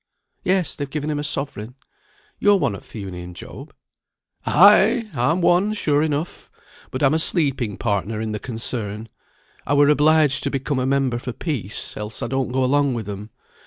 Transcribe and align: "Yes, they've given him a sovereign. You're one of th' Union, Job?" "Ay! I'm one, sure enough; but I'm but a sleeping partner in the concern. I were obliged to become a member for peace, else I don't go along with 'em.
"Yes, 0.43 0.75
they've 0.75 0.89
given 0.89 1.11
him 1.11 1.19
a 1.19 1.23
sovereign. 1.23 1.75
You're 2.39 2.55
one 2.57 2.73
of 2.73 2.89
th' 2.89 2.95
Union, 2.95 3.35
Job?" 3.35 3.71
"Ay! 4.47 5.11
I'm 5.13 5.41
one, 5.41 5.75
sure 5.75 6.01
enough; 6.01 6.49
but 6.89 7.03
I'm 7.03 7.11
but 7.11 7.17
a 7.17 7.23
sleeping 7.23 7.77
partner 7.77 8.19
in 8.19 8.31
the 8.31 8.39
concern. 8.39 9.09
I 9.67 9.75
were 9.75 9.89
obliged 9.89 10.41
to 10.45 10.49
become 10.49 10.79
a 10.79 10.87
member 10.87 11.19
for 11.19 11.33
peace, 11.33 11.95
else 11.95 12.23
I 12.23 12.27
don't 12.29 12.51
go 12.51 12.63
along 12.63 12.95
with 12.95 13.07
'em. 13.07 13.29